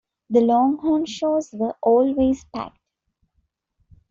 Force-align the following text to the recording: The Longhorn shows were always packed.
The 0.31 0.41
Longhorn 0.41 1.05
shows 1.05 1.51
were 1.53 1.75
always 1.83 2.43
packed. 2.45 2.79